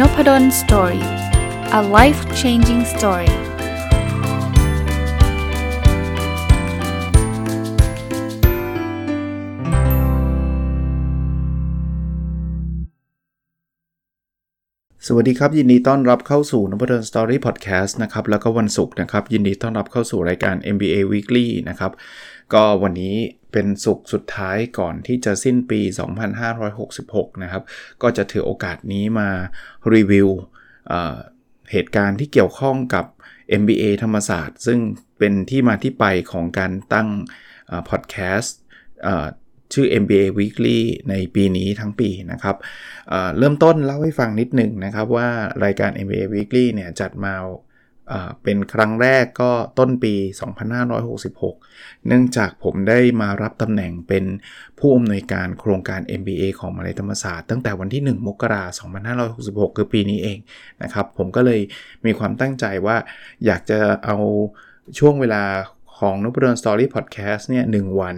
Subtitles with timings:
[0.00, 1.06] Nopadol's Story
[1.78, 3.32] a life changing story
[15.06, 21.92] สวัสดีครับ ยินดีต้อนรับเข้าสู่นพดล Story Podcast นะครับ แล้วก็วันศุกร์นะครับ ยินดีต้อนรับเข้าสู่รายการ MBA Weekly นะครับ
[22.52, 23.14] ก็วันนี้
[23.54, 25.80] เป็นศุกร์สุดท้ายก่อนที่จะสิ้นปี
[26.62, 27.62] 2566 นะครับ
[28.02, 29.28] ก็จะถือโอกาสนี้มา
[29.94, 30.28] รีวิว
[31.72, 33.04] เหตุการณ์ที่เกี่ยวข้องกับ
[33.60, 34.78] MBA ธรรมศาสตร์ ซึ่ง
[35.18, 37.08] เป็นที่มาที่ไปของการตั้ง
[37.88, 38.56] พอดแคสต์
[39.72, 42.56] ชื่อ MBA Weekly ในปีนี้ทั้งปีนะครับ
[43.08, 45.28] เเริ่มต้นเล่าให้ฟังนิดหนึ่งนะครับว่า
[45.64, 47.34] รายการ MBA Weekly เนี่ยจัดมา
[48.42, 50.14] เป็นครั้งแรกก็ต้นปี
[51.10, 54.24] 2566 เนื่องจากผมได้มารับตำแหน่งเป็น
[54.78, 58.96] ผู้อำนวยการโครงการ MBA ของมหาลัยธรรมศาสตร์ตั้งแต่วันที่ 1 มกราคม
[59.34, 60.38] 2566 คือปีนี้เอง
[60.82, 61.60] นะครับ ผมก็เลย
[62.06, 62.96] มีความตั้งใจว่า
[63.44, 64.16] อยากจะเอา
[64.98, 65.42] ช่วงเวลา
[65.98, 68.16] ของนุบดอนสตอรี่พอดแคสต์เนี่ยหวัน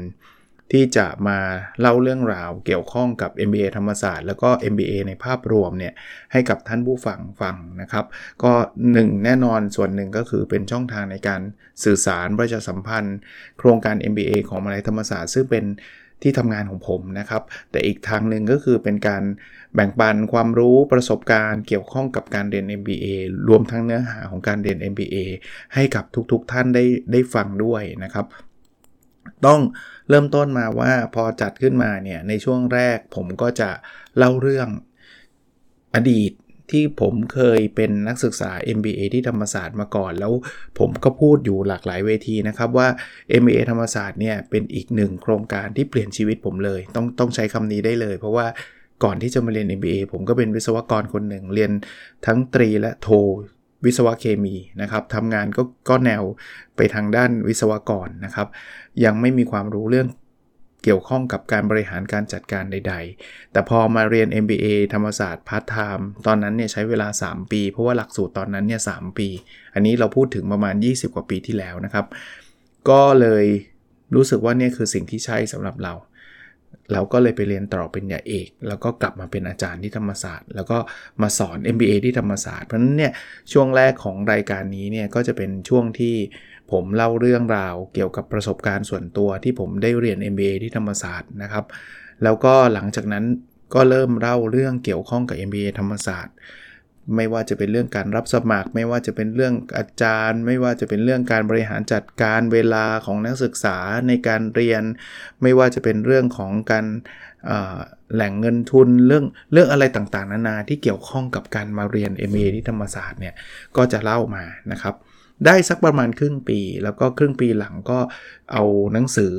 [0.72, 1.38] ที่จะมา
[1.80, 5.94] เล่าเรื่องราวเกี่ยวข้องกับ MBA ธรรมศาสตร์แล้วก็ MBA ในภาพรวมเนี่ย
[6.32, 8.04] ให้กับท่านผู้ฟังฟังนะครับ
[8.42, 8.52] ก็
[8.92, 11.40] หนึ่งแน่นอนส่วนหนึ่งก็คือเป็นช่องทางในการ
[11.84, 13.18] สื่อสารประชาสัมพันธ์
[13.58, 15.64] โครงการ MBA ของมหาลัยธรรมศาสตร์ซึ่งเป็น
[16.22, 19.22] ที่ทำงานของผมนะครับ แต่อีกทางหนึ่งก็คือเป็นการ
[19.74, 23.06] แบ่งปันความรู้ประสบการณ์เกี่ยวข้องกับการเรียน MBA
[23.48, 25.16] รวมทั้งเนื้อหาของการเรียน MBA
[25.74, 28.26] ให้กับทุกๆทท่านได้ได้ฟังด้วยนะครับ
[29.46, 29.60] ต้อง
[30.08, 33.70] เริ่มต้นมาว่าพอจัดขึ้นมาเนี่ยในช่วงแรกผมก็จะ
[34.16, 34.68] เล่าเรื่อง
[35.94, 36.32] อดีต
[36.70, 40.32] ที่ผมเคยเป็นนักศึกษา MBA ที่ธรรมศาสตร์มาก่อน แล้ว
[40.78, 42.88] ผมก็พูดอยู่หลากหลายเวทีนะครับว่า
[43.40, 48.46] MBA ธรรมศาสตร์เนี่ยเป็นอีกหนึ่งโครงการที่เปลี่ยนชีวิตผมเลย ต้องต้องใช้คำนี้ได้เลย เพราะว่า
[49.04, 51.70] ก่อนที่จะมาเรียน MBA ผมก็เป็นวิศวกรคนหนึ่งเรียน
[52.26, 53.08] ทั้งตรีและโท
[53.84, 56.22] วิศวะเคมีนะครับทำงานก็ก็แนว
[56.76, 58.48] ไปทางด้านวิศวกรนะครับ
[59.04, 60.08] ยังไม่มีความรู้เรื่อง
[60.84, 69.28] เกี่ยวข้องกับการบริหารการจัดการใด ๆ แต่พอมาเรียน MBA ธรรมศาสตร์พาร์ทไทม์ตอนนั้นเนี่ยใช้เวลา 3 ปี เพราะว่าหลักสูตรตอนนั้นเนี่ยสามปี
[69.74, 72.06] อันนี้เราพูดถึงประมาณ 20 กว่าปีที่แล้วนะครับ
[72.90, 73.44] ก็เลย
[74.14, 75.94] รู้สึกว่าเนี่ยคือสิ่งที่ใช่สำหรับเรา
[76.92, 80.78] เราก็เลยไปเรียนต่อปริญญาเอก แล้วก็กลับมาเป็นอาจารย์ที่ธรรมศาสตร์ แล้วก็
[81.22, 83.12] มาสอน MBA ที่ธรรมศาสตร์ เพราะฉะนั้นเนี่ย
[83.52, 86.16] ช่วงแรกของรายการนี้เนี่ยก็จะเป็นช่วงที่
[86.72, 91.64] ผมเล่าเรื่องราวเกี่ยวกับประสบการณ์ส่วนตัวที่ผมได้เรียน MBA ที่ธรรมศาสตร์นะครับ
[92.22, 93.24] แล้วก็หลังจากนั้น
[93.74, 96.34] ก็เริ่มเล่าเรื่องเกี่ยวข้องกับ MBA ธรรมศาสตร์
[97.14, 103.76] ไม่ว่าจะเป็นเรื่องการรับสมัคร ไม่ว่าจะเป็นเรื่องอาจารย์ ไม่ว่าจะเป็นเรื่องการบริหารจัดการเวลาของนักศึกษา
[104.08, 104.82] ในการเรียน
[105.42, 106.86] ไม่ว่าจะเป็นเรื่องของการ
[108.14, 113.34] แหล่งเงินทุนเรื่องเรื่องอะไรต่างๆ นานาที่เกี่ยวข้องกับการมาเรียน MA ที่ธรรมศาสตร์เนี่ย
[113.76, 114.94] ก็จะเล่ามานะครับ
[115.46, 117.98] ได้สักประมาณครึ่งปี แล้วก็ครึ่งปีหลังก็
[118.52, 119.34] เอาหนังสือ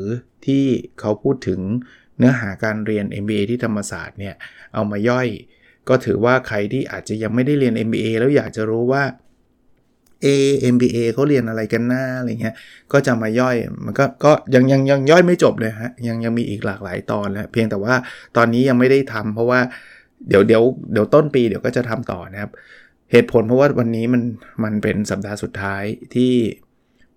[0.45, 0.65] ที่
[0.99, 1.61] เขาพูดถึง
[2.17, 4.35] เนื้อหาการเรียน MBA ที่ธรรมศาสตร์เนี่ย
[4.73, 5.27] เอามาย่อย
[5.89, 9.03] ก็ถือว่าใครที่อาจจะยังไม่ได้เรียน MBA แล้วอยากจะรู้ว่า
[10.25, 10.27] A
[10.73, 12.55] MBA เขาเรียนอะไรกันหน้าอะไรเงี้ย
[12.93, 13.55] ก็จะมาย่อย
[13.85, 17.95] มันก็ก็ยังยังยังย่อยไม่จบเลยฮะ ยังยังมีอีกหลากหลายตอนแล้วเพียงแต่ว่า
[18.37, 19.59] ตอนนี้ยังไม่ได้ทำเพราะว่า
[20.27, 22.51] เดี๋ยวเดี๋ยวเดี๋ยวต้นปีเดี๋ยวก็จะทำต่อนะครับ
[23.11, 24.21] เหตุผลเพราะว่าวันนี้มัน
[24.63, 25.83] มันเป็นสัปดาห์สุดท้าย
[26.15, 26.33] ที่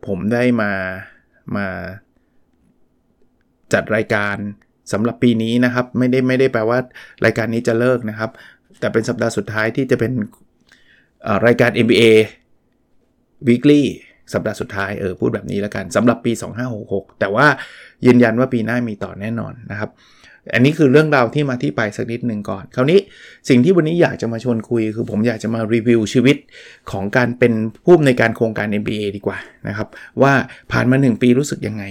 [0.07, 0.73] ผมได้มา
[1.57, 1.67] มา
[3.73, 4.37] จัดรายการ
[4.93, 6.79] สำหรับปีนี้นะครับ ไม่ได้ไม่ได้แปลว่า
[7.25, 8.31] รายการนี้จะเลิกนะครับ
[8.81, 10.13] แต่เป็นสัปดาห์สุดท้ายที่จะเป็น
[11.47, 12.05] รายการ MBA
[13.49, 13.83] Weekly
[14.33, 16.33] สัปดาห์สุดท้ายเออพูดแบบนี้แล้วกันสำหรับปี
[16.77, 17.47] 2566 แต่ว่า
[18.07, 19.91] ยืนยันว่าปีหน้ามีต่อแน่นอนนะครับ
[20.55, 22.99] อันนี้คือเรื่องราวที่มาที่ไปสักนิดหนึ่งก่อน คราวนี้
[23.49, 26.37] สิ่งที่วันนี้อยากจะมาชวนคุย คือผมอยากจะมารีวิวชีวิต
[26.91, 27.53] ของการเป็น
[27.85, 29.39] ผู้ในการโครงการ MBA ดีกว่า
[29.69, 29.89] นะครับ
[30.23, 30.33] ว่า
[30.73, 31.85] ผ่านมา 1 ปีรู้สึกยังไง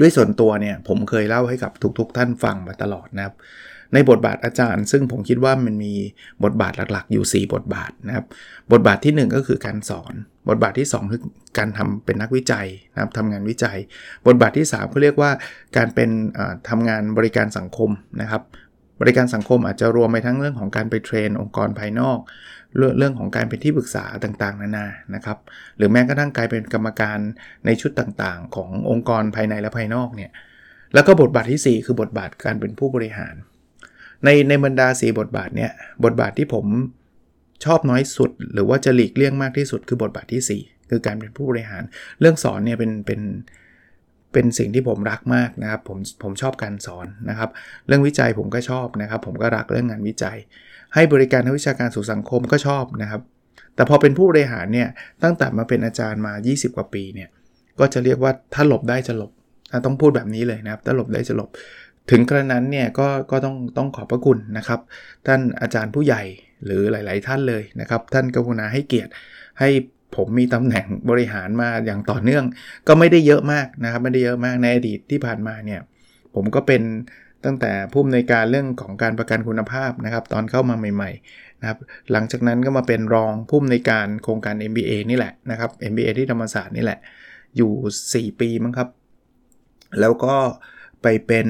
[0.00, 3.34] ด้วยส่วนตัวเนี่ยผมเคยเล่าให้กับทุกๆ ท่านฟังมาตลอดนะครับ
[3.94, 5.94] ในบทบาทอาจารย์ ซึ่งผมคิดว่ามันมี
[6.44, 8.26] บทบาทหลักๆ อยู่ 4 บทบาทนะครับ
[8.72, 10.14] บทบาทที่ 1 ก็คือการสอน
[10.48, 11.20] บทบาทที่ 2 คือ
[11.58, 13.78] การทำเป็นนักวิจัยนะครับทำงานวิจัย
[14.26, 15.30] บทบาทที่3เขาเรียกว่า
[15.76, 16.10] การเป็น
[16.68, 17.90] ทำงานบริการสังคม
[18.20, 18.42] นะครับ
[19.00, 22.18] บริการสังคมอาจจะรวมไปทั้งเรื่องของการไปเทรนองค์กรภายนอก
[22.76, 25.38] เรื่องเรื่องของการเป็นที่ปรึกษาต่างๆ นานานะครับ
[25.76, 27.18] หรือแม้กระทั่งกลายเป็นกรรมการ
[27.66, 30.30] ในชุดต่างๆ ขององค์กรภายในและภายนอกเนี่ย
[30.94, 33.34] แล้วก็บทบาทที่ 4 คือบทบาทการเป็นผู้บริหาร
[34.24, 35.70] ในในบรรดาสีบทบาทเนี่ย
[36.04, 36.66] บทบาทที่ผม
[37.64, 41.82] ชอบน้อยสุด หรือว่าจะหลีกเลี่ยงมากที่สุดคือบทบาทที่ 4 คือการเป็นผู้บริหาร
[42.20, 43.20] เรื่องสอนเนี่ยเป็นเป็น
[44.32, 47.50] เป็นสิ่งที่ผมรักมากนะครับผมผมชอบการสอนนะครับ
[47.86, 50.36] เรื่องวิจัยผมก็ชอบนะครับ ผมก็รักเรื่องงานวิจัย
[50.94, 53.22] ให้บริการทางวิชาการสู่สังคมก็ชอบนะครับ
[53.74, 54.88] แต่พอเป็นผู้บริหารเนี่ย
[55.22, 57.28] ตั้งแต่มาเป็นอาจารย์มา 20 กว่าปีเนี่ย
[57.80, 59.32] ก็จะเรียกว่าถ้าหลบได้จะหลบ
[59.86, 61.50] ต้องพูดแบบนี้เลยนะครับถ้าหลบได้จะหลบ
[62.10, 64.80] ถึงกระนั้นเนี่ยก็ก็ต้องต้องขอบพระคุณนะครับ
[65.26, 66.22] ท่านอาจารย์ผู้ใหญ่
[66.64, 69.10] หรือหลาย ๆ ท่านเลยนะครับ ท่านกรุณาให้เกียรติ
[69.60, 69.68] ให้
[70.16, 72.44] ผมมีตำแหน่งบริหารมาอย่างต่อเนื่อง
[72.88, 75.80] ก็ไม่ได้เยอะมากนะครับ ไม่ได้เยอะมากในอดีตที่ผ่านมาเนี่ย
[76.34, 76.82] ผมก็เป็น
[77.44, 81.78] ตั้งแต่ผู้อำนวยการเรื่องของการประกันคุณภาพนะครับ ตอนเข้ามาใหม่ๆนะครับ
[82.12, 86.98] หลังจากนั้นก็มาเป็นรองผู้อำนวยการโครงการ MBA นี่แหละนะครับ MBA ที่ธรรมศาสตร์นี่แหละ
[87.56, 88.88] อยู่ 4 ปีมั้งครับ
[90.00, 90.36] แล้วก็
[91.02, 91.46] ไปเป็น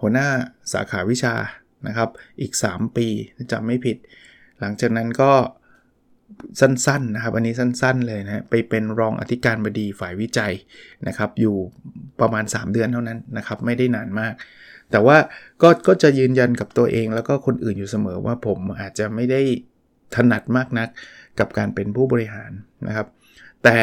[0.00, 0.28] หัวหน้า
[0.72, 1.34] สาขาวิชา
[1.86, 2.08] นะครับ
[2.40, 3.06] อีก 3 ปี
[3.52, 3.96] จำไม่ผิด
[4.60, 5.32] หลังจากนั้นก็
[6.60, 10.52] สั้นๆนะครับ อันนี้สั้นๆเลยนะไปเป็นรองอธิการบดีฝ่ายวิจัย
[11.06, 11.56] นะครับ อยู่
[12.20, 14.34] ประมาณ 3 เดือนเท่านั้นนะครับ ไม่ได้นานมาก
[14.90, 15.16] แต่ว่า
[15.62, 19.40] ก็ก็จะยืนยันกับตัวเองแล้วก็คนอื่นอยู่เสมอว่าผมอาจจะไม่ได้
[20.14, 20.88] ถนัดมากนัก
[21.38, 22.50] กับการเป็นผู้บริหาร
[22.86, 23.06] นะครับ
[23.64, 23.78] แต่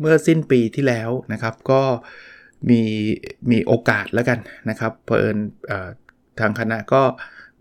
[0.00, 1.82] เมื่อสิ้นปีที่แล้วนะครับก็
[2.70, 2.82] มี
[3.50, 4.38] มีโอกาสแล้วกัน
[4.70, 5.36] นะครับเพอิญ
[6.40, 7.02] ทางคณะก็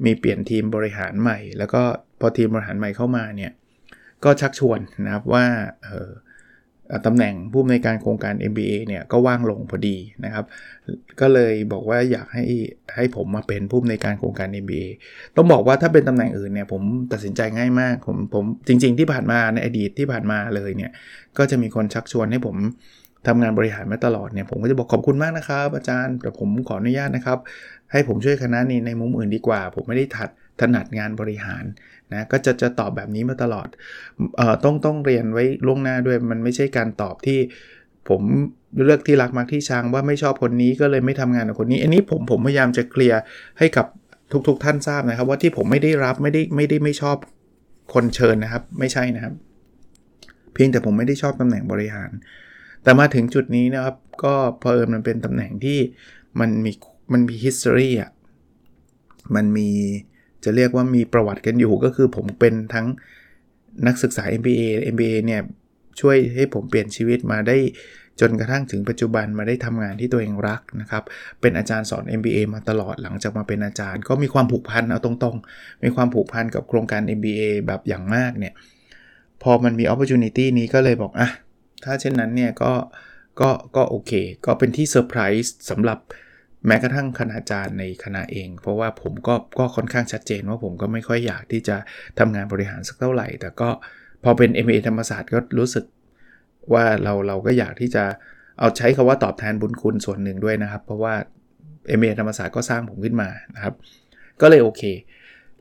[0.05, 1.81] มีเปลี่ยนทีมบริหารใหม่ แล้วก็
[2.19, 3.51] พอทีมบริหารใหม่เข้ามาเนี่ย
[4.23, 5.45] ก็ชักชวนนะครับว่า
[7.05, 10.45] ตำแหน่งผู้อำนวยการโครงการ MBA เนี่ยก็ว่างลงพอดีนะครับ
[11.19, 12.45] ก็เลยบอกว่าอยากให้
[12.95, 14.87] ให้ผมมาเป็นผู้อำนวยการโครงการ MBA
[15.35, 20.91] ต้องบอกว่าถ้าเป็นตำแหน่งอื่นเนี่ยผมตัดสินใจง่ายมากผมผมจริง ๆ ที่ผ่านมาในอดีตที่ผ่านมาเลยเนี่ย
[21.37, 22.55] ก็จะมีคนชักชวนให้ผม
[23.27, 27.39] ทำงานบริหารมาตลอดเนี่ยผมก็จะบอกขอบคุณมากนะครับอาจารย์แต่ผมขออนุญาตนะครับ
[27.91, 30.29] ให้ผมช่วยคณะนี้ในมุมอื่นดีกว่า ผมไม่ได้ถัด
[30.61, 31.63] ถนัดงานบริหาร
[32.13, 33.67] นะก็จะจะตอบแบบนี้มาตลอด
[34.37, 37.39] เอ่อต้องต้องเรียนไว้ล่วงหน้าด้วยมันไม่ใช่การตอบที่
[38.09, 38.21] ผม
[38.83, 43.19] เลือกที่รักมักที่ชังว่าไม่ชอบคนนี้ก็เลยไม่ทำงานกับคนนี้ อันนี้ผมผมพยายามจะเคลียร์
[43.59, 43.85] ให้กับ
[44.47, 47.17] ทุกๆทท่านทราบนะครับ ว่าที่ผมไม่ได้รับไม่ได้ไม่ได้ไม่ชอบ
[47.93, 49.33] คนเชิญนะครับ ไม่ใช่นะครับ
[50.53, 52.11] เพียงแต่ผมไม่ได้ชอบตำแหน่งบริหาร
[52.83, 55.79] แต่มาถึงจุดนี้นะครับ ก็เพอิญมันเป็นตำแหน่งที่
[56.39, 56.71] มันมี
[57.13, 58.11] มันมี history อะ
[59.35, 59.69] มันมี
[60.43, 62.85] จะเรียกว่ามีประวัติกันอยู่ก็คือผมเป็นทั้ง
[63.87, 64.61] นักศึกษา MBA
[64.93, 65.41] MBA เนี่ย
[65.99, 67.57] ช่วยให้ผมเปลี่ยนชีวิตมาได้
[68.21, 71.03] จนกระทั่งถึงปัจจุบันมาได้ทำงานที่ตัวเองรักนะครับ
[71.41, 78.53] เป็นอาจารย์สอน MBA มาตลอดหลังจากมาเป็นอาจารย์ ก็มีความผูกพันเอาตรงๆ มีความผูกพันกับโครงการ MBA แบบอย่างมากเนี่ย
[79.43, 81.29] พอมันมี opportunity นี้ก็เลยบอกอะ
[81.85, 82.73] ถ้าเช่นนั้นเนี่ยก็
[83.41, 84.11] ก็ก็โอเค
[84.45, 85.99] ก็เป็นที่เซอร์ไพรส์สำหรับ
[86.67, 91.77] แม้กระทั่งคณาจารย์ในคณะเอง เพราะว่าผมก็ก็ค่อนข้างชัดเจนว่าผมก็ไม่ค่อยอยากที่จะ
[92.19, 93.69] ทำงานบริหารสักเท่าไหร่ แต่ก็
[94.23, 95.85] พอเป็น MA ธรรมศาสตร์ก็รู้สึก
[96.73, 98.03] ว่าเราเราก็อยากที่จะ
[98.59, 101.13] เอาใช้คาว่าตอบแทนบุญคุณส่วนหนึ่งด้วยนะครับ เพราะว่า
[101.99, 103.73] MA ธรรมศาสตร์ก็สร้างผมขึ้นมานะครับ
[104.41, 104.83] ก็เลยโอเค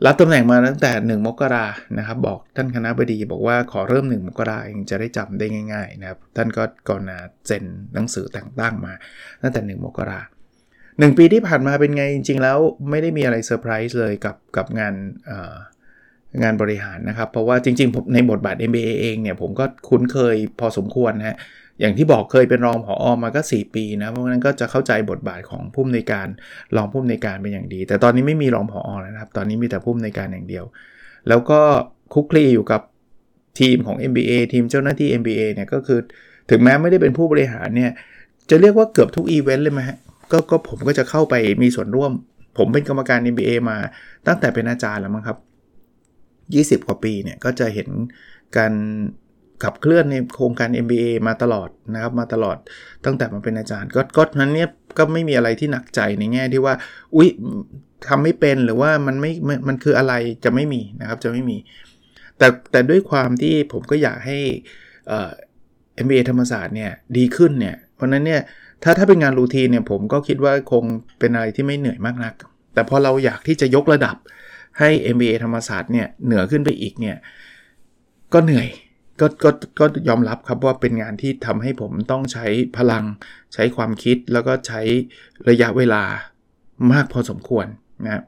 [0.06, 1.66] รับตำแหน่งมาตั้งแต่ 1 มกรา
[1.98, 8.92] นะครับ บอกท่านคณะบดีบอกว่าขอเริ่ม 1 มกราเองจะได้จำได้ง่าย ๆ นะครับ ท่านก็ก่อนนาเซ็นหนังสือแต่งตั้งมา
[9.42, 10.20] ตั้งแต่ 1 มกรา
[10.98, 12.58] หนึ่งปีที่ผ่านมาเป็นไงจริง ๆ แล้ว
[12.90, 14.94] ไม่ได้มีอะไรเซอร์ไพรส์เลยกับกับงาน
[16.42, 21.36] งานบริหารนะครับ เพราะว่าจริงๆผมในบทบาท MBA เองเนี่ยผมก็คุ้นเคยพอสมควรนะฮะ
[21.80, 26.26] อย่างที่บอกเคยเป็นรองผออมาก็ 4 ปีนะ เพราะฉะนั้นก็จะเข้าใจบทบาทของผู้อำนวยการ
[26.76, 30.64] รองผู้อำนวยการเป็นอย่างดี แต่ตอนนี้ไม่มีรองผออแล้วนะครับ ตอนนี้มีแต่ผู้อำนวยการอย่างเดียว
[31.28, 31.60] แล้วก็
[32.14, 32.80] คุกคลีอยู่กับ
[33.60, 35.98] ทีมของ MBA ทีมเจ้าหน้าที่ MBA เนี่ยก็คือ
[36.50, 37.90] ถึงแม้ไม่ได้เป็นผู้บริหารเนี่ย
[38.50, 39.98] จะเรียกว่าเกือบทุกอีเวนต์เลยไหมฮะ
[40.32, 42.12] ก็ก็ผมก็จะเข้าไปมีส่วนร่วม
[42.58, 43.76] ผมเป็นกรรมการ MBA มา
[44.26, 45.38] ตั้งแต่เป็นอาจารย์แล้วมั้งครับ
[46.82, 47.88] 20 กว่าปีเนี่ยก็จะเห็น
[48.56, 48.72] การ
[49.64, 52.58] ขับเคลื่อนในโครงการ MBA มาตลอดนะครับมาตลอด
[53.04, 56.74] ตั้งแต่มาเป็นอาจารย์ ก็ก็นั้นเนี่ยก็ไม่มีอะไรที่หนักใจในแง่ที่ว่า
[57.14, 57.28] อุ๊ย
[58.08, 59.32] ทำไม่เป็นหรือว่ามันไม่
[59.68, 60.14] มันคืออะไร
[60.44, 61.56] จะไม่มีนะครับจะไม่มี
[62.38, 64.38] แต่แต่ด้วยความที่ผมก็อยากให้
[65.08, 65.30] เอ่อ
[66.04, 68.40] MBA ธรรมศาสตร์เนี่ยดีขึ้นเนี่ยเพราะนั้นเนี่ย
[68.82, 70.84] ถ้าถ้าเป็นงานรูทีนเนี่ยผมก็คิดว่าคง
[71.18, 72.34] เป็นอะไรที่ไม่เหนื่อยมากนัก
[72.74, 74.16] แต่พอเราอยากที่จะยกระดับ
[74.78, 77.16] ให้ MBA ธรรมศาสตร์เนี่ยเหนือขึ้นไปอีกเนี่ย
[78.32, 78.68] ก็เหนื่อย
[79.20, 83.04] ก็ก็ก็ยอมรับครับว่าเป็นงานที่ทำให้ผมต้องใช้พลัง
[83.54, 84.80] ใช้ความคิดแล้วก็ใช้
[85.48, 86.02] ระยะเวลา
[86.92, 87.66] มากพอสมควร
[88.04, 88.22] นะ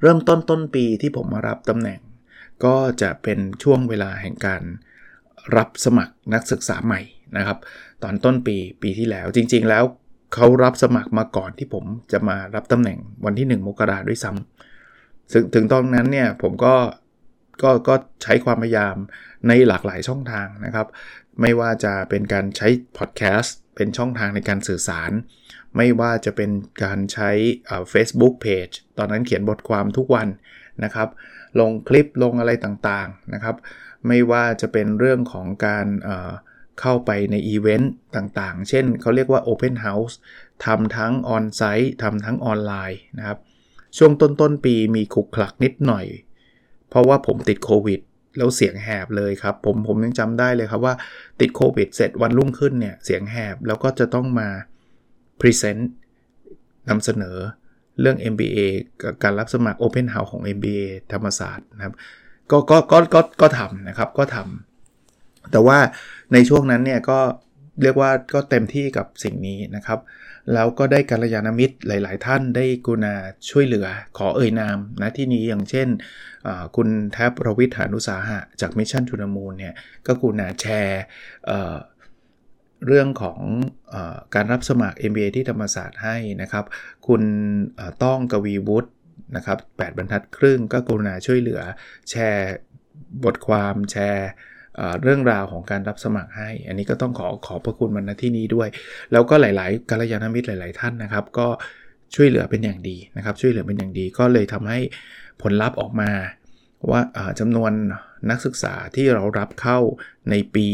[0.00, 2.00] เริ่มต้นต้นปีที่ผมมารับตำแหน่ง
[2.64, 4.62] ก็จะเป็นช่วงเวลาแห่งการ
[5.56, 7.00] รับสมัครนักศึกษาใหม่
[7.36, 7.58] นะครับ
[8.02, 9.84] ตอนต้นปีปีที่แล้วจริง ๆ แล้ว
[10.34, 16.74] เขารับสมัครมาก่อนที่ผมจะมารับตำแหน่งวันที่ 1 มกราด้วยซ้ำถึงถึงตอนนั้นเนี่ยผมก็
[17.62, 18.96] ก็ก็ใช้ความพยายาม
[19.48, 20.86] ในหลากหลายช่องทางนะครับ
[21.40, 25.10] ไม่ว่าจะเป็นการใช้พอดแคสต์เป็นช่องทางในการสื่อสาร
[25.76, 26.50] ไม่ว่าจะเป็น
[26.84, 27.30] การใช้
[27.92, 30.28] Facebook Page ตอนนั้นเขียนบทความทุกวัน
[30.84, 31.08] นะครับ
[31.60, 33.56] ลงคลิปลงอะไรต่างๆนะครับ
[34.06, 35.86] ไม่ว่าจะเป็นเรื่องของการ
[36.80, 40.14] เข้าไปในอีเวนต์ต่างๆ เช่นเขาเรียกว่า Open House
[40.64, 43.38] ทำทั้ง onsite ทำทั้งออนไลน์นะครับ
[43.96, 46.06] ช่วงต้นต้นปีมีขลุกขลักนิดหน่อย
[46.90, 48.00] เพราะว่าผมติดโควิด
[48.38, 50.94] แล้วเสียงแหบเลยครับ ผมผมยังจำได้เลยครับว่า
[51.40, 54.48] ติดโควิดเสร็จวันรุ่งขึ้นเนี่ยเสียงแหบแล้วก็จะต้องมา
[55.40, 55.90] present
[56.88, 57.36] นำเสนอ
[58.00, 58.58] เรื่อง MBA
[59.02, 60.82] กับการรับสมัคร Open House ของ MBA
[61.12, 61.94] ธรรมศาสตร์นะครับ
[62.50, 65.78] ก็ก็ก็ก็ก็ทำนะครับก็ทำแต่ว่า
[66.32, 67.18] ในช่วงนั้นเนี่ยก็
[67.82, 69.98] เรียกว่าก็เต็มที่กับสิ่งนี้นะครับ
[70.54, 73.14] แล้วก็ได้กัลยาณมิตรหลาย ๆ ท่านได้กรุณา
[73.50, 73.86] ช่วยเหลือ
[74.18, 75.88] ขอเอ่ยนามนะที่นี้อย่างเช่น
[76.76, 79.74] คุณแท็ป รวิศ หาญอุตสาหะ จาก Mission To The Moon เนี่ย
[80.06, 81.50] ก็กรุณาแชร์
[82.86, 83.94] เรื่องของ
[84.34, 86.64] การรับสมัคร MBA ที่ธรรมศาสตร์ให้นะครับ
[87.06, 87.22] คุณ
[88.04, 88.90] ต้องกวีวุฒิ
[89.36, 91.60] นะครับ8บรรทัดครึ่งก็กรุณาช่วยเหลือ
[92.10, 92.52] แชร์
[93.24, 94.28] บทความแชร์
[95.02, 98.68] เรื่องราวของการรับสมัครให้ อันนี้ก็ต้องขอขอพระคุณมันณที่นี้ด้วย
[99.12, 101.46] แล้วก็หลายๆกัลยาณมิตรหลาย ๆ ท่านนะครับ ก็
[102.14, 104.78] ช่วยเหลือเป็นอย่างดีนะครับ ช่วยเหลือเป็นอย่างดีก็เลยทำให้
[105.42, 106.10] ผลลัพธ์ออกมา
[106.90, 107.00] ว่า
[107.40, 107.72] จำนวน
[108.30, 109.78] นักศึกษาที่เรารับเข้า
[110.30, 110.66] ในปี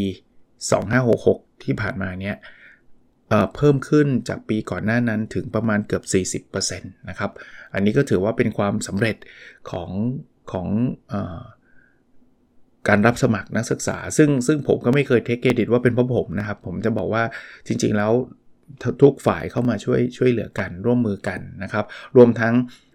[0.78, 2.36] 2566 ที่ผ่านมาเนี้ย
[3.54, 6.00] เพิ่มขึ้นจากปีก่อนหน้านั้นถึงประมาณเกือ
[6.40, 7.30] บ 40%นะครับ
[7.74, 9.16] อันนี้ก็ถือว่าเป็นความสำเร็จ
[9.70, 9.90] ของ
[10.52, 10.68] ของ
[11.12, 11.14] อ
[12.88, 17.22] การรับสมัครนักศึกษา ซึ่งซึ่งผมก็ไม่เคยเทคเครดิตว่าเป็นเพราะผมนะครับ ผมจะบอกว่า
[17.66, 18.12] จริง ๆ แล้ว
[19.02, 21.84] ทุกฝ่ายเข้ามาช่วยช่วยเหลือกันร่วมมือกันนะครับ
[22.16, 22.54] รวมทั้ง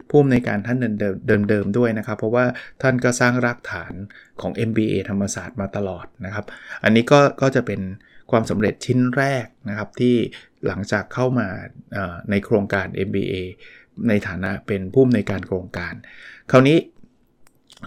[0.10, 2.46] ผู้ในการท่านเดิมเดิมด้วยนะครับ เพราะว่า
[2.82, 3.94] ท่านก็สร้างรากฐาน
[4.42, 6.46] ของ MBA ธรรมศาสตร์มาตลอดนะครับ
[6.84, 7.82] อันนี้ก็ก็จะเป็น
[8.32, 10.16] ความสำเร็จชิ้นแรกนะครับ ที่
[10.68, 11.48] หลังจากเข้ามา
[12.30, 13.34] ในโครงการ MBA
[14.08, 15.94] ในฐานะเป็นผู้ในการโครงการ
[16.52, 16.78] คราวนี้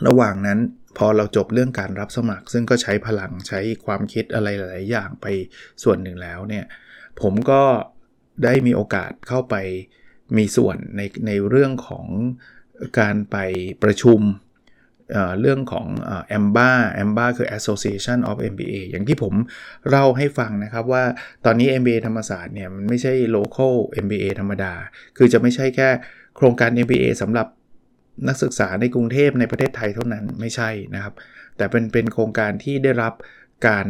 [0.09, 0.59] ระหว่างนั้น
[0.99, 5.27] พอเราจบเรื่องการรับสมัคร ซึ่งก็ใช้พลังใช้ความคิดอะไรหลาย ๆ อย่างไป
[5.83, 6.65] ส่วนหนึ่งแล้วเนี่ย
[7.21, 7.63] ผมก็
[8.45, 9.55] ได้มีโอกาสเข้าไป
[10.37, 12.07] มีส่วนในในเรื่องของ
[12.99, 13.37] การไป
[13.83, 14.21] ประชุม
[15.13, 15.87] เเรื่องของ
[16.29, 19.35] แอมบ้าแอมบ้าคือ Association of MBA อย่างที่ผม
[19.89, 21.05] เล่าให้ฟังนะครับว่า
[21.45, 23.75] ตอนนี้ MBA ธรรมศาสตร์เนี่ยมันไม่ใช่ local
[24.05, 24.75] MBA ธรรมดา
[25.17, 25.89] คือจะไม่ใช่แค่
[26.37, 27.47] โครงการ MBA สำหรับ
[28.28, 31.14] นักศึกษาในกรุงเทพในประเทศไทยเท่านั้นไม่ใช่นะครับ
[31.56, 33.14] แต่เป็นเป็นโครงการที่ได้รับ
[33.68, 33.87] การ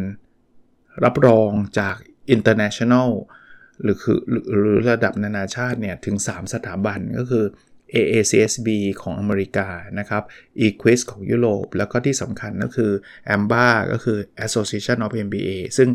[1.05, 1.97] รับรองจาก
[2.35, 3.11] international
[3.83, 4.19] หรือคือ
[4.59, 7.45] หรือระดับนานาชาติเนี่ยถึง 3 สถาบันก็คือ
[7.95, 8.69] AACSB
[9.03, 10.23] ของอเมริกานะครับ
[10.67, 12.91] Equis ของยุโรป แล้วก็ที่สำคัญก็คือ
[13.35, 15.89] AMBA ก็คือ Association of MBA ซึ่ง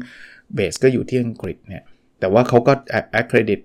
[0.54, 1.84] base ก็อยู่ที่อังกฤษเนี่ย
[2.20, 2.74] แต่ว่าเขาก็
[3.20, 3.62] accredit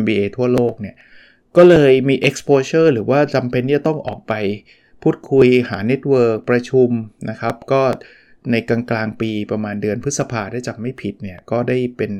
[0.00, 0.96] MBA ทั่วโลกเนี่ย
[1.56, 4.34] ก็เลยมี exposure หรือว่าจำเป็นที่จะต้องออกไป
[5.02, 6.88] พูดคุยหา network ประชุม
[7.30, 7.82] นะครับ ก็
[8.50, 12.12] ในกลางกลางปีประมาณเดือนพฤษภาถ้าจำไม่ผิดเนี่ย ก็ได้เป็น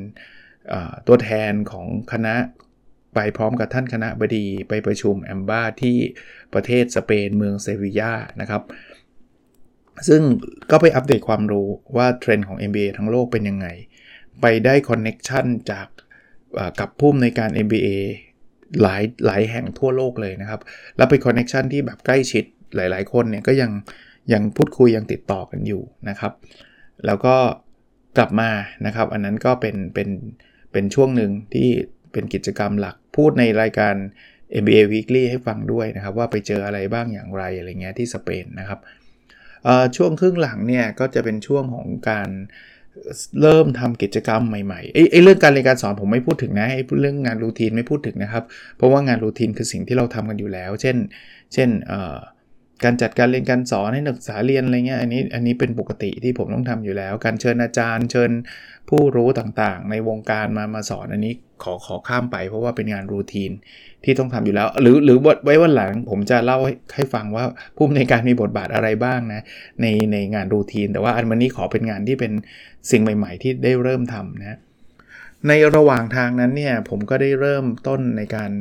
[1.07, 2.35] ตัวแทนของคณะ
[3.15, 5.97] ไปพร้อมกับท่านคณบดีไปประชุม AMBA ที่
[6.53, 8.63] ประเทศสเปนเมืองเซบียานะครับ
[10.07, 10.21] ซึ่ง
[10.71, 11.67] ก็ไปอัปเดตความรู้
[11.97, 13.67] ว่าเทรนด์ของ MBA ทั้งโลกเป็นยังไง
[14.41, 15.87] ไปได้ connection จาก
[16.79, 17.87] กับผู้อำนวยการ MBA
[18.81, 20.61] หลายหลายแห่งทั่วโลกเลยนะครับ
[20.97, 22.43] แล้วเป็น connection ที่แบบใกล้ชิด
[22.75, 23.71] หลาย ๆ คนเนี่ยก็ยัง
[24.33, 26.33] ยังพูดคุยยังติดต่อกันอยู่นะครับ
[27.05, 27.35] แล้วก็
[28.17, 28.49] กลับมา
[28.85, 30.09] นะครับ อันนั้นก็เป็นเป็น
[30.71, 31.69] เป็นช่วงหนึ่งที่
[32.11, 33.95] เป็นกิจกรรมหลักพูดในรายการ
[34.61, 38.79] MBA Weekly ให้ฟังด้วยนะครับ ว่าไปเจออะไรบ้างอย่างไรอะไรเงี้ยที่สเปนนะครับ
[39.95, 42.29] ช่วงครึ่งหลังเนี่ยก็จะเป็นช่วงของการ
[43.41, 48.43] เริ่มทำกิจกรรมใหม่ๆไอ้เรื่องการเรียนการสอนผมไม่พูดถึงนะไอ้เรื่องงานรูทีนไม่พูดถึงนะครับ
[48.77, 50.97] เพราะว่างานรูทีนคือสิ่งที่เราทำกันอยู่แล้ว เช่น
[51.53, 51.69] เช่น
[52.83, 58.31] การจัดการเรียนการสอนให้นักศึกษาเรียนอะไรเงี้ยอันนี้อันนี้เป็นปกติที่ผมต้องทำอยู่แล้ว การเชิญอาจารย์ เชิญ
[58.89, 63.51] ผู้รู้ต่างๆ ในวงการมามาสอนอันนี้ขอขอข้ามไป เพราะว่าเป็นงานรูทีน
[64.03, 66.57] ที่ต้องทำอยู่แล้ว หรือหรือไว้วันหลังผมจะเล่า
[66.95, 69.41] ให้ฟังว่าผู้ในการมีบทบาทอะไรบ้างนะ
[69.81, 72.31] ในในงานรูทีน แต่ว่าอันวันนี้ขอเป็นงานที่เป็น
[72.91, 74.57] สิ่งใหม่ ๆ ที่ได้เริ่มทำนะ
[75.47, 78.51] ในระหว่างทางนั้นเนี่ยผมก็ได้เริ่มต้นในการ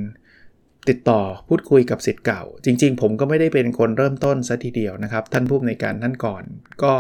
[0.88, 6.43] ติดต่อพูดคุยกับสิทธิ์เก่า จริง ๆ ผมก็ไม่ได้เป็นคนเริ่มต้นซะทีเดียวนะครับ ท่านผู้ในการท่านก่อน
[6.83, 6.93] ก็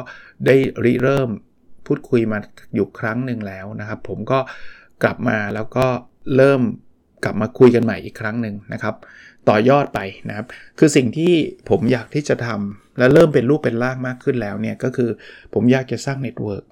[0.46, 1.30] ได้ริเริ่ม
[1.86, 2.38] พูดคุยมา
[2.74, 4.38] อยู่ครั้งหนึ่งแล้วนะครับ ผมก็
[5.02, 5.86] กลับมาแล้วก็
[6.36, 6.60] เริ่ม
[7.24, 8.94] กลับมาคุยกันใหม่อีกครั้งหนึ่งนะครับ
[9.48, 10.46] ต่อยอดไปนะครับ
[10.78, 11.32] คือสิ่งที่
[11.70, 15.10] ผมอยากที่จะทำและเริ่มเป็นรูปเป็นร่างมากขึ้นแล้วเนี่ยก็คือ
[15.54, 16.64] ผมอยากจะสร้าง network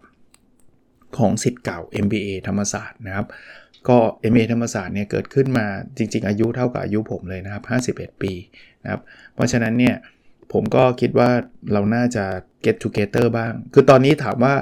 [1.18, 3.26] ของศิษย์เก่า MBA ธรรมศาสตร์นะครับ
[3.88, 3.98] ก็
[4.32, 7.64] MA ธรรมศาสตร์เนี่ยเกิดขึ้นมาจริง ๆ อายุเท่ากับอายุผมเลยนะครับ
[8.06, 8.32] 51 ปี
[8.82, 9.00] นะครับ
[9.34, 9.94] เพราะฉะนั้นเนี่ย
[10.52, 11.30] ผมก็คิดว่า
[11.72, 12.24] เราน่าจะ
[12.64, 14.54] get together บ้าง คือตอนนี้ถามว่า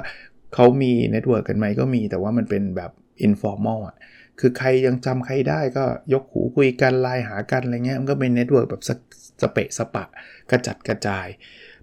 [0.53, 2.91] เขามี network กันไหมก็มี แต่ว่ามันเป็นแบบ
[3.27, 3.95] informal อะ
[4.39, 8.83] คือใครยังจำใครได้ก็ยกหูคุยกันไลน์หากันอะไรเงี้ย มันก็เป็น network แบบ
[9.41, 10.05] สเปะสปะ
[10.51, 11.27] กระจัดกระจาย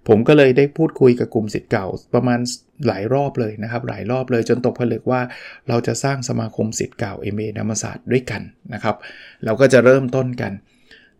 [0.07, 2.39] ผมก็เลยได้พูดคุยกับกลุ่มศิษย์เก่า ประมาณ
[2.87, 5.21] หลายรอบเลยนะครับ หลายรอบเลยจนตกผลึกว่า
[5.69, 8.41] เราจะสร้างสมาคมสิทธิ์เก่า MA ธรรมศาสตร์ด้วยกัน
[8.73, 8.95] นะครับ
[9.45, 10.51] เราก็จะเริ่มต้นกัน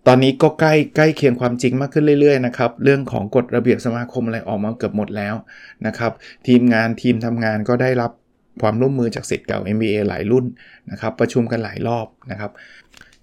[0.07, 5.35] ตอนนี้ก็ใกล้ใกล้เคียงความจริงมากขึ้นเรื่อยๆนะครับเรื่องของกฎระเบียบสมาคมอะไรออกมาเกือบหมดแล้ว
[5.87, 6.11] นะครับ
[6.47, 8.11] ทีมงานทีมทำงานก็ได้รับ
[8.61, 10.45] ความร่วมมือจากสิทธิ์เก่า MBA หลายรุ่น
[10.91, 12.51] นะครับประชุมกันหลายรอบนะครับ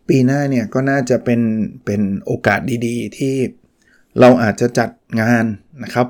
[0.08, 1.40] ปีหน้าเนี่ยก็น่าจะเป็น
[1.84, 3.34] เป็นโอกาสดีๆ ที่
[4.20, 5.44] เราอาจจะจัดงาน
[5.82, 6.06] นะครับ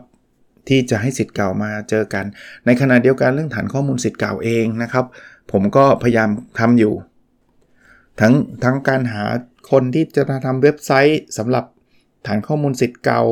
[0.69, 2.25] ที่จะให้สิทธิ์เก่ามาเจอกัน
[2.67, 5.07] ในขณะเดียวกันเรื่องฐานข้อมูลสิทธิ์เก่าเองนะครับ
[5.53, 6.95] ผมก็พยายามทำอยู่
[8.21, 8.35] ทั้ง
[8.65, 9.25] ทั้งการหา
[9.71, 11.65] คนที่จะมาทำเว็บไซต์สำหรับ
[12.27, 13.23] ฐานข้อมูลสิทธิ์เก่า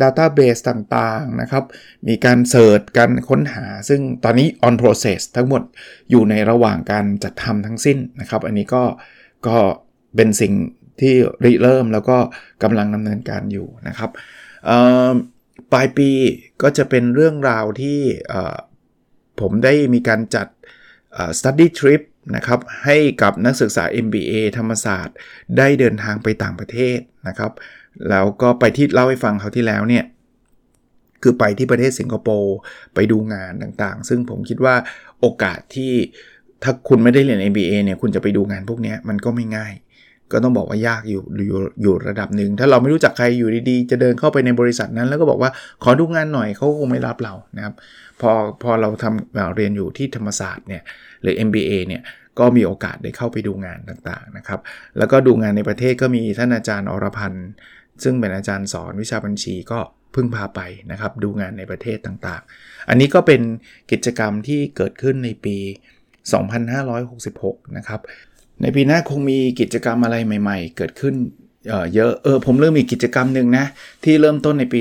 [0.00, 1.64] Database ต่างๆ นะครับ
[2.08, 5.62] มีการเสิร์ชการค้นหา ซึ่งตอนนี้ on process ทั้งหมด
[6.10, 8.82] อยู่ในระหว่างการจัดทำทั้งสิ้นนะครับ อันนี้ก็
[9.46, 9.56] ก็
[10.16, 10.52] เป็นสิ่ง
[11.00, 12.18] ที่ริเริ่มแล้วก็
[12.62, 14.10] กำลังดำเนินการอยู่นะครับ
[15.72, 16.10] ปลายปี
[16.62, 18.00] ก็จะเป็นเรื่องราวที่
[19.40, 20.46] ผมได้มีการจัด
[21.38, 22.02] study trip
[22.36, 25.16] นะครับให้กับนักศึกษา MBA ธรรมศาสตร์
[25.58, 26.98] ได้เดินทางไปต่างประเทศ
[27.28, 27.52] นะครับ
[28.10, 30.04] แล้วก็ไปที่เล่าให้ฟังเขาที่แล้วเนี่ย
[31.22, 32.56] คือไปที่ประเทศสิงคโปร์
[32.94, 34.74] ไปดูงานต่างๆ ซึ่งผมคิดว่า
[35.20, 35.92] โอกาสที่
[36.62, 39.72] ถ้าคุณไม่ได้เรียน MBA เนี่ยคุณจะไปดูงานพวกนี้มันก็ไม่ง่าย
[40.32, 45.50] ก็ต้องบอกว่ายากอยู่อยู่อยู่ระดับหนึ่งถ้าเราไม่รู้จักใครอยู่ดีๆ จะเดินเข้าไปในบริษัทนั้น แล้วก็บอกว่า
[45.82, 47.74] ขอดูงานหน่อยเขาคงไม่รับเรานะครับ
[48.20, 48.30] พอ
[48.62, 50.82] พอเราทำเรียนอยู่ที่ธรรมศาสตร์เนี่ย
[51.22, 52.02] หรือ MBA เนี่ย
[52.38, 54.60] ก็มีโอกาสได้เข้าไปดูงานต่างๆนะครับ
[54.98, 57.48] แล้วก็ดูงานในประเทศก็มีท่านอาจารย์อรพันธ์
[58.02, 59.78] ซึ่งเป็นอาจารย์สอนวิชาบัญชีก็
[60.14, 60.60] พึ่งพาไป
[60.90, 63.40] นะครับ ดูงานในประเทศต่างๆ อันนี้ก็เป็น
[63.90, 65.56] กิจกรรมที่เกิดขึ้นในปี
[66.46, 68.00] 2566 นะครับ
[68.62, 71.14] ในปีหน้าคงมีกิจกรรมอะไรใหม่ ๆ เกิดขึ้น
[71.94, 73.64] เยอะ เออ ผมเริ่มมีกิจกรรมหนึ่งนะ
[74.04, 74.80] ที่เริ่มต้นในปี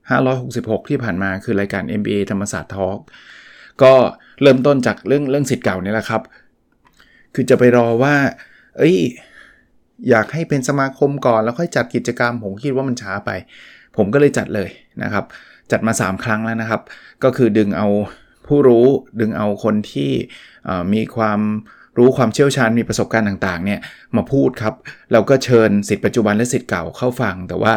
[0.00, 2.98] 2566 ที่ผ่านมาคือรายการ MBA ธรรมศาสตร์ทอล์ก
[3.82, 3.92] ก็
[4.42, 6.22] เริ่มต้นจากเรื่องเรื่องสิทธิ์เก่านี่แหละครับ
[7.34, 8.14] คือจะไปรอว่า
[8.78, 8.96] เอ้ย
[10.08, 13.30] อยากให้เป็นสมาคมก่อนแล้วค่อยจัดกิจกรรม ผมคิดว่ามันช้าไป
[13.96, 14.70] ผมก็เลยจัดเลย
[15.02, 15.24] นะครับ
[15.70, 16.82] จัดมา 3 ครั้งแล้วนะครับ
[17.24, 17.88] ก็คือดึงเอา
[18.46, 18.86] ผู้รู้
[19.20, 20.10] ดึงเอาคนที่
[20.92, 21.40] มีความ
[21.98, 23.80] รู้ความเชี่ยวชาญมีประสบการณ์ต่างๆเนี่ย
[24.16, 24.74] มาพูดครับ
[25.12, 27.74] เราก็เชิญสิทธิ์ปัจจุบันและสิทธิ์เก่าเข้าฟัง แต่ว่า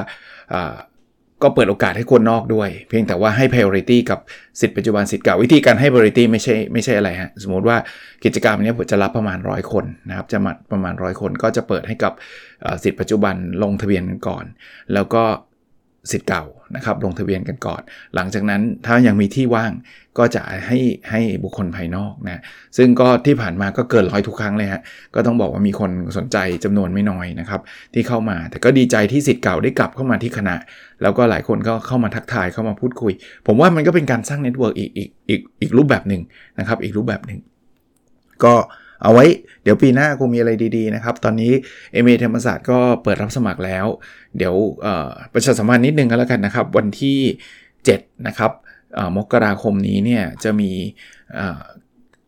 [1.43, 4.19] ก็เปิดโอกาสให้คนนอกด้วย เพียงแต่ว่าให้ priority กับ
[4.62, 7.77] สิทธิ์ปัจจุบันสิทธิ์เก่า วิธีการให้ priority ไม่ใช่ไม่ใช่อะไรฮะสมมติว่า
[8.25, 12.13] กิจกรรมนี้ผมจะรับประมาณร้อยคนนะครับจะมาประมาณร้อยคนก็จะเปิดให้กับ
[12.84, 14.45] สิทธิ์ปัจจุบันลงทะเบียนกันก่อน
[14.93, 15.23] แล้วก็
[16.12, 16.43] สิทธิ์เก่า
[16.76, 17.82] นะครับลงทะเบียนกันก่อน
[18.15, 19.72] หลังจากนั้นถ้ายังมีที่ว่าง
[20.17, 22.41] ก็จะให้ให้บุคคลภายนอกนะ
[22.78, 24.82] ซึ่งก็ที่ผ่านมาก็เกินร้อยทุกครั้งเลยฮะ
[25.15, 27.62] ก็ต้องบอกว่ามีคนสนใจจำนวนไม่น้อยนะครับ
[27.93, 30.56] ที่เข้ามาแต่ก็ดีใจที่ศิษย์เก่าได้กลับเข้ามาที่คณะ
[31.02, 33.13] แล้วก็หลายคนก็เข้ามาทักทายเข้ามาพูดคุย
[33.48, 36.22] ผมว่ามันก็เป็นการสร้าง network อีกอีกอีกอีกรูปแบบหนึ่ง
[36.60, 37.39] นะครับอีกรูปแบบหนึ่ง
[38.43, 38.56] ก็
[39.03, 39.25] เอาไว้
[39.63, 41.51] เดี๋ยวปีหน้าคงมีอะไรดีๆนะครับ ตอนนี้
[41.93, 43.85] MBA ธรรมศาสตร์ก็เปิดรับสมัครแล้ว
[44.38, 44.55] เดี๋ยว
[45.33, 47.19] ประชาสัมพันธ์นิดนึงก็แล้วกันนะครับ วันที่
[47.69, 48.51] 7 นะครับ
[49.17, 50.71] มกราคมนี้เนี่ยจะมี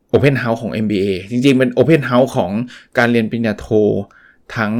[0.09, 2.51] open house ของ MBA จริงๆเป็น open house ของ
[2.97, 3.67] การเรียนปริญญาโท
[4.55, 4.73] ทั้ง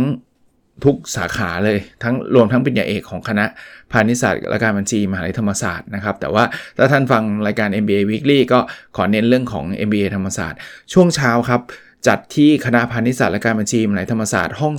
[0.86, 3.46] ทุกสาขาเลยทั้งรวมทั้งปริญญาเอกของคณะ
[3.92, 6.44] พาณิชยศาสตร์และการบัญชีมหาวิทยาลัยธรรมศาสตร์นะครับ แต่ว่า
[6.78, 8.60] ถ้าท่านฟังรายการ MBA Weekly ก็
[8.96, 10.60] ขอเน้นเรื่องของ MBA ธรรมศาสตร์
[10.94, 11.62] ช่วงเช้าครับ
[12.08, 14.74] จัดที่คณะพาณิชยศาสตร์และการบัญชีมหาวิทยาลัยธรรมศาสตร์ห้อง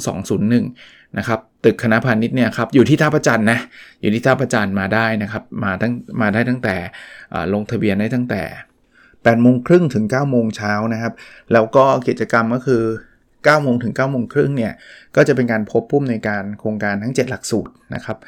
[0.57, 3.59] 201 นะครับ ตึกคณะพาณิชย์เนี่ยครับอยู่ที่ท่าประจันนะ
[4.01, 6.77] อยู่ที่ท่าประจันมาได้นะครับมาตั้งมาได้ตั้งแต่
[7.53, 8.43] ลงทะเบียนได้ตั้งแต่
[8.93, 11.13] 8โมงครึ่งถึง9โมงเช้านะครับ
[11.53, 12.83] แล้วก็กิจกรรมก็คือ
[13.47, 14.73] 9โมงถึง9โมงครึ่งเนี่ย
[15.17, 18.19] ก็จะเป็นการพบพุ่มในการโครงการทั้ง 7 หลักสูตรนะครับ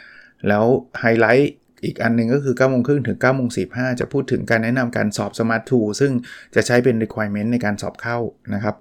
[0.48, 0.64] แล้ว
[1.00, 1.53] ไฮไลท์
[1.85, 6.12] อีกอันนึงก็คือ9โมงครึ่งถึง9โมง45 จะพูดถึงการแนะนำการสอบ Smart t o ซึ่ง
[6.55, 8.18] จะใช้เป็น requirement ในการสอบเข้า
[8.55, 8.77] นะครับ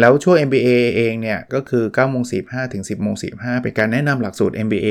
[0.00, 4.88] แล้วช่วง MBA เองเนี่ยก็คือ9โมง45 ถึง 10โมง45 เป็นการแนะนำหลักสูตร MBA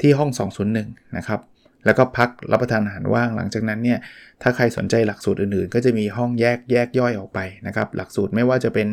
[0.00, 0.30] ที่ห้อง
[0.74, 1.40] 201 นะครับ
[1.84, 3.98] แล้วก็พักรับประทานอาหารว่างหลังจากนั้นเนี่ย
[4.42, 8.88] ถ้าใครสนใจหลักสูตรอื่นๆ ก็จะมีห้องแยกแยกย่อยออกไปนะครับ หลักสูตรไม่ว่าจะเป็น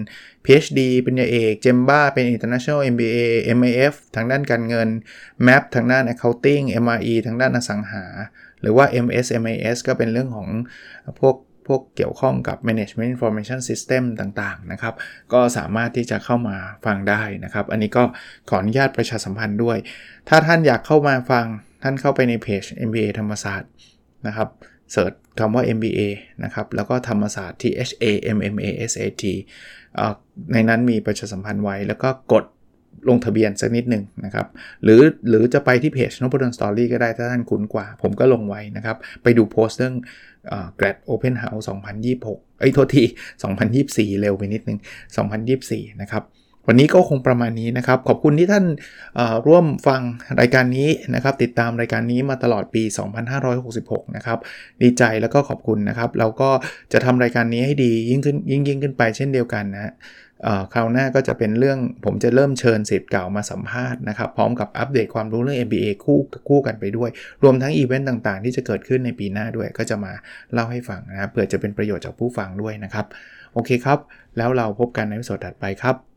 [0.45, 3.17] PhD เป็นยาเอก JEMBA เป็น International MBA
[3.57, 4.89] MAF ทางด้านการเงิน
[5.47, 8.05] MAP ทางด้าน Accounting MRE ทางด้านอสังหา
[8.61, 10.47] หรือว่า MS MAS ก็เป็นเรื่องของ
[11.19, 11.35] พวก
[11.67, 14.93] พวกเกี่ยวข้องกับ management information system ต่างๆ นะครับ
[15.33, 18.03] ก็สามารถที่จะเข้ามาฟังได้นะครับ อันนี้ก็
[18.49, 19.77] ขออนุญาตประชาสัมพันธ์ด้วย
[20.29, 21.45] ถ้าท่านอยากเข้ามาฟัง
[21.87, 23.71] ท่านเข้าไปในเพจ MBA ธรรมศาสตร์
[24.27, 24.49] นะครับ
[24.91, 25.99] เสิร์ชคำว่า MBA
[26.43, 29.23] นะครับ แล้วก็ธรรมศาสตร์ T H A M M A S A T
[30.53, 32.45] ในนั้นมีประชาสัมพันธ์ไว้ แล้วก็กด
[33.09, 34.47] ลงทะเบียนสักนิดหนึ่งนะครับ
[34.83, 39.95] หรือหรือจะไปที่เพจนพดลสตอรี่ก็ได้ถ้าท่านคุ้นกว่า ผมก็ลงไว้นะครับ ไปดูโพสต์เรื่อง
[40.79, 41.65] Grad Open House
[42.11, 43.03] 2026 เอ้ย โทษที
[43.61, 44.79] 2024 เร็วไปนิดนึง
[45.39, 46.23] 2024 นะครับ
[46.69, 48.65] วันนี้ก็คงประมาณนี้นะครับ ขอบคุณที่ท่าน
[49.47, 50.01] ร่วมฟัง
[50.39, 52.83] รายการนี้นะครับ ติดตามรายการนี้มาตลอดปี
[53.49, 54.37] 2566 นะครับ
[54.81, 56.49] ดีใจแล้วก็ขอบคุณนะครับ เราก็
[56.93, 59.93] จะทำรายการนี้ให้ดียิ่งขึ้นยิ่งยิ่งขึ้นไปเช่นเดียวกันนะ
[60.73, 67.09] คราวหน้าก็จะเป็นเรื่องผมจะเริ่มเชิญสิทธิ์เก่ามาสัมภาษณ์นะครับ พร้อมกับอัปเดตความรู้เรื่อง MBA คู่คู่กันไปด้วย
[67.43, 70.13] รวมทั้งอีเวนต์ต่างๆ ที่จะเกิดขึ้นในปีหน้าด้วยก็จะมา
[70.53, 73.05] เล่าให้ฟังนะครับเผื่อจะเป็นประโยชน์จากผู้ฟังด้วยนะครับ
[73.53, 73.99] โอเคครับ
[74.37, 76.16] แล้วเราพบกันในวิดีโอถัดไปครับ